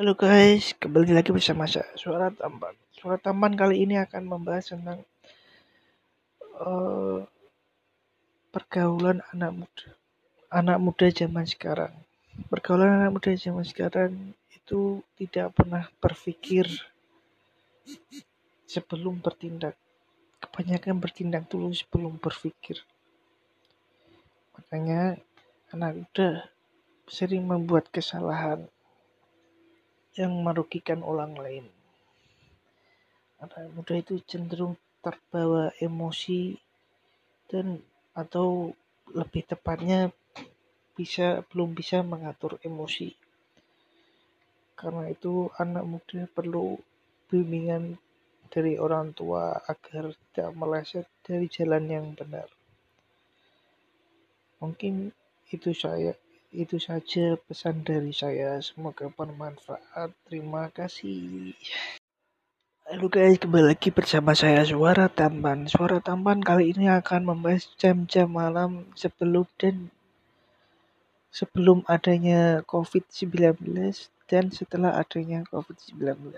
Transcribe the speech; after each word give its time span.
Halo 0.00 0.16
guys, 0.16 0.72
kembali 0.80 1.12
lagi 1.12 1.28
bersama 1.28 1.68
saya 1.68 1.84
Suara 1.92 2.32
Tampan. 2.32 2.72
Suara 2.88 3.20
Tampan 3.20 3.52
kali 3.52 3.84
ini 3.84 4.00
akan 4.00 4.32
membahas 4.32 4.72
tentang 4.72 5.04
uh, 6.56 7.20
pergaulan 8.48 9.20
anak 9.36 9.60
muda. 9.60 9.88
Anak 10.48 10.80
muda 10.80 11.04
zaman 11.12 11.44
sekarang. 11.44 11.92
Pergaulan 12.48 12.96
anak 12.96 13.12
muda 13.12 13.36
zaman 13.36 13.60
sekarang 13.60 14.32
itu 14.48 15.04
tidak 15.20 15.52
pernah 15.52 15.84
berpikir 16.00 16.64
sebelum 18.64 19.20
bertindak. 19.20 19.76
Kebanyakan 20.40 20.96
bertindak 20.96 21.44
dulu 21.52 21.76
sebelum 21.76 22.16
berpikir. 22.16 22.80
Makanya 24.56 25.20
anak 25.76 25.92
muda 25.92 26.48
sering 27.04 27.44
membuat 27.44 27.92
kesalahan 27.92 28.64
yang 30.18 30.32
merugikan 30.42 31.04
orang 31.06 31.34
lain. 31.38 31.66
Anak 33.40 33.70
muda 33.72 33.94
itu 33.96 34.20
cenderung 34.26 34.74
terbawa 35.00 35.72
emosi 35.80 36.58
dan 37.48 37.80
atau 38.12 38.74
lebih 39.10 39.48
tepatnya 39.48 40.12
bisa 40.92 41.40
belum 41.48 41.72
bisa 41.72 42.04
mengatur 42.04 42.60
emosi. 42.60 43.16
Karena 44.76 45.08
itu 45.08 45.48
anak 45.56 45.84
muda 45.88 46.28
perlu 46.28 46.76
bimbingan 47.30 47.96
dari 48.50 48.76
orang 48.76 49.14
tua 49.14 49.56
agar 49.64 50.10
tidak 50.12 50.50
meleset 50.58 51.06
dari 51.22 51.46
jalan 51.46 51.86
yang 51.86 52.06
benar. 52.12 52.50
Mungkin 54.60 55.14
itu 55.48 55.70
saya 55.72 56.12
itu 56.50 56.82
saja 56.82 57.38
pesan 57.46 57.86
dari 57.86 58.10
saya. 58.10 58.58
Semoga 58.58 59.06
bermanfaat. 59.06 60.10
Terima 60.26 60.66
kasih. 60.74 61.54
Halo 62.90 63.06
guys, 63.06 63.38
kembali 63.38 63.70
lagi 63.70 63.94
bersama 63.94 64.34
saya 64.34 64.66
Suara 64.66 65.06
Tampan. 65.06 65.70
Suara 65.70 66.02
Tampan 66.02 66.42
kali 66.42 66.74
ini 66.74 66.90
akan 66.90 67.22
membahas 67.22 67.70
jam-jam 67.78 68.26
malam 68.26 68.90
sebelum 68.98 69.46
dan 69.62 69.94
sebelum 71.30 71.86
adanya 71.86 72.66
COVID-19 72.66 73.54
dan 74.26 74.50
setelah 74.50 74.98
adanya 74.98 75.46
COVID-19. 75.54 76.34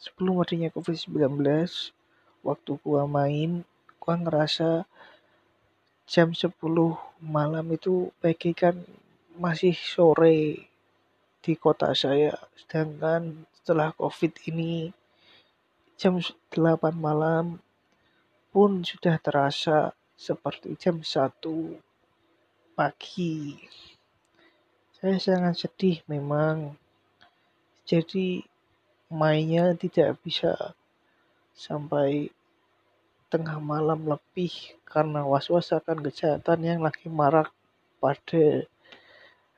Sebelum 0.00 0.40
adanya 0.40 0.72
COVID-19, 0.72 1.44
waktu 2.40 2.72
gua 2.80 3.04
main, 3.04 3.68
gua 4.00 4.16
ngerasa 4.16 4.88
jam 6.08 6.32
10 6.32 6.56
malam 7.20 7.66
itu 7.68 8.08
bagaikan 8.24 8.80
masih 9.36 9.76
sore 9.76 10.68
di 11.44 11.52
kota 11.54 11.92
saya. 11.92 12.34
Sedangkan 12.56 13.46
setelah 13.54 13.92
COVID 13.94 14.32
ini 14.50 14.90
jam 15.96 16.20
8 16.20 16.92
malam 16.96 17.60
pun 18.50 18.84
sudah 18.84 19.20
terasa 19.20 19.92
seperti 20.16 20.74
jam 20.80 21.04
1 21.04 21.32
pagi. 22.76 23.60
Saya 24.96 25.16
sangat 25.20 25.54
sedih 25.60 26.00
memang. 26.08 26.76
Jadi 27.86 28.42
mainnya 29.12 29.70
tidak 29.78 30.18
bisa 30.24 30.74
sampai 31.54 32.34
tengah 33.30 33.58
malam 33.62 34.06
lebih 34.06 34.50
karena 34.82 35.22
was-was 35.22 35.70
akan 35.70 36.02
kejahatan 36.02 36.60
yang 36.62 36.80
lagi 36.82 37.06
marak 37.06 37.50
pada 37.98 38.66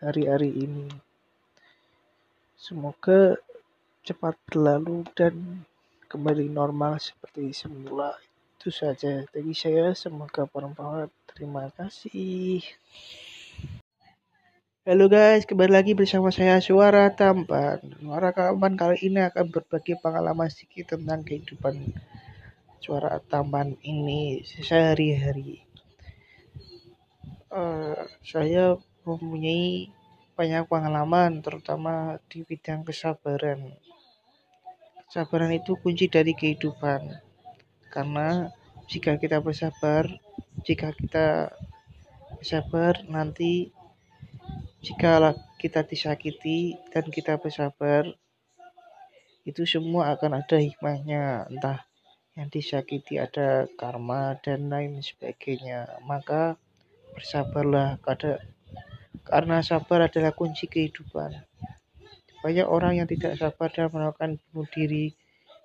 hari-hari 0.00 0.52
ini. 0.52 0.92
Semoga 2.56 3.40
cepat 4.04 4.36
berlalu 4.44 5.08
dan 5.16 5.64
kembali 6.12 6.52
normal 6.52 7.00
seperti 7.00 7.52
semula. 7.56 8.12
Itu 8.56 8.68
saja 8.68 9.24
dari 9.32 9.52
saya. 9.56 9.96
Semoga 9.96 10.44
bermanfaat. 10.44 11.08
Terima 11.32 11.72
kasih. 11.72 12.60
Halo 14.86 15.10
guys, 15.10 15.42
kembali 15.50 15.72
lagi 15.74 15.92
bersama 15.98 16.30
saya 16.30 16.62
Suara 16.62 17.10
Tampan. 17.10 17.82
Suara 17.98 18.30
Tampan 18.30 18.78
kali 18.78 19.10
ini 19.10 19.18
akan 19.18 19.50
berbagi 19.50 19.98
pengalaman 19.98 20.46
sedikit 20.46 20.94
tentang 20.94 21.26
kehidupan 21.26 21.90
Suara 22.78 23.18
Tampan 23.18 23.74
ini 23.82 24.46
sehari-hari. 24.46 25.66
Uh, 27.50 27.98
saya 28.22 28.78
mempunyai 29.06 29.88
banyak 30.36 30.68
pengalaman 30.68 31.40
terutama 31.40 32.20
di 32.28 32.42
bidang 32.44 32.82
kesabaran. 32.82 33.72
Kesabaran 35.08 35.54
itu 35.54 35.78
kunci 35.78 36.10
dari 36.10 36.34
kehidupan. 36.34 37.08
Karena 37.88 38.50
jika 38.90 39.16
kita 39.16 39.40
bersabar, 39.40 40.10
jika 40.66 40.90
kita 40.92 41.54
bersabar 42.36 43.00
nanti 43.08 43.72
jika 44.84 45.32
kita 45.56 45.82
disakiti 45.82 46.76
dan 46.92 47.08
kita 47.08 47.40
bersabar 47.40 48.06
itu 49.46 49.62
semua 49.64 50.12
akan 50.14 50.42
ada 50.42 50.58
hikmahnya 50.60 51.48
entah 51.48 51.86
yang 52.36 52.52
disakiti 52.52 53.16
ada 53.16 53.64
karma 53.80 54.36
dan 54.44 54.68
lain 54.68 55.00
sebagainya 55.00 56.02
maka 56.04 56.60
bersabarlah 57.16 57.96
pada 58.04 58.44
karena 59.26 59.58
sabar 59.58 60.06
adalah 60.06 60.30
kunci 60.30 60.70
kehidupan. 60.70 61.34
Banyak 62.46 62.66
orang 62.66 63.02
yang 63.02 63.10
tidak 63.10 63.34
sabar 63.42 63.66
dan 63.74 63.90
melakukan 63.90 64.38
bunuh 64.38 64.66
diri 64.70 65.10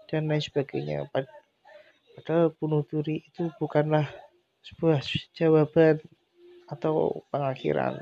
dan 0.10 0.26
lain 0.26 0.42
sebagainya. 0.42 1.06
Padahal 1.14 2.58
bunuh 2.58 2.82
diri 2.90 3.22
itu 3.22 3.54
bukanlah 3.62 4.10
sebuah 4.66 5.06
jawaban 5.38 6.02
atau 6.66 7.22
pengakhiran, 7.30 8.02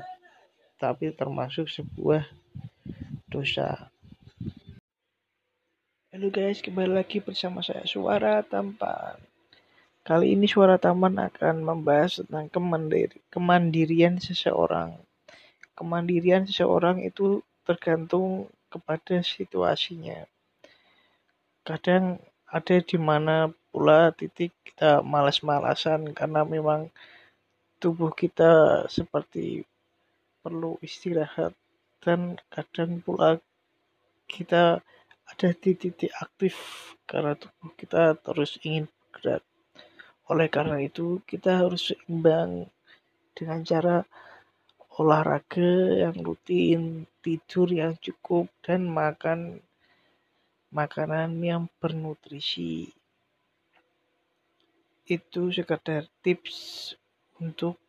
tapi 0.80 1.12
termasuk 1.12 1.68
sebuah 1.68 2.24
dosa. 3.28 3.92
Halo 6.10 6.26
guys, 6.32 6.64
kembali 6.64 7.04
lagi 7.04 7.20
bersama 7.20 7.60
saya 7.60 7.84
Suara 7.84 8.40
Tampan. 8.40 9.20
Kali 10.00 10.32
ini 10.32 10.48
Suara 10.48 10.80
Taman 10.80 11.20
akan 11.20 11.60
membahas 11.60 12.24
tentang 12.24 12.48
kemandirian 13.28 14.16
seseorang 14.16 14.96
kemandirian 15.78 16.44
seseorang 16.46 17.02
itu 17.04 17.40
tergantung 17.66 18.50
kepada 18.70 19.22
situasinya. 19.22 20.26
Kadang 21.66 22.18
ada 22.50 22.76
di 22.82 22.98
mana 22.98 23.50
pula 23.70 24.10
titik 24.10 24.50
kita 24.66 25.04
malas-malasan 25.06 26.10
karena 26.16 26.42
memang 26.42 26.90
tubuh 27.78 28.10
kita 28.10 28.84
seperti 28.90 29.62
perlu 30.42 30.80
istirahat 30.82 31.54
dan 32.00 32.40
kadang 32.48 32.98
pula 33.04 33.38
kita 34.26 34.80
ada 35.30 35.48
di 35.54 35.72
titik 35.78 36.10
aktif 36.18 36.56
karena 37.06 37.38
tubuh 37.38 37.70
kita 37.78 38.18
terus 38.18 38.58
ingin 38.66 38.90
bergerak. 38.90 39.42
Oleh 40.30 40.46
karena 40.46 40.78
itu, 40.78 41.18
kita 41.26 41.66
harus 41.66 41.90
seimbang 41.90 42.70
dengan 43.34 43.66
cara 43.66 44.06
olahraga 45.00 45.96
yang 46.04 46.16
rutin, 46.20 47.08
tidur 47.24 47.72
yang 47.72 47.96
cukup, 47.96 48.52
dan 48.60 48.84
makan 48.84 49.64
makanan 50.68 51.40
yang 51.40 51.72
bernutrisi. 51.80 52.92
Itu 55.08 55.48
sekedar 55.48 56.04
tips 56.20 56.92
untuk 57.40 57.80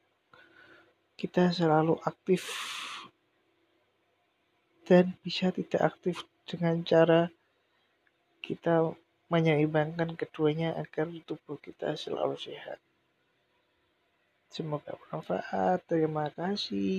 kita 1.19 1.51
selalu 1.51 1.99
aktif 2.07 2.47
dan 4.87 5.13
bisa 5.21 5.51
tidak 5.51 5.93
aktif 5.93 6.23
dengan 6.47 6.81
cara 6.81 7.29
kita 8.41 8.95
menyeimbangkan 9.29 10.17
keduanya 10.17 10.73
agar 10.79 11.11
tubuh 11.27 11.61
kita 11.61 11.93
selalu 11.93 12.39
sehat. 12.41 12.81
Semoga 14.51 14.97
bermanfaat. 14.99 15.79
Terima 15.87 16.27
kasih. 16.33 16.89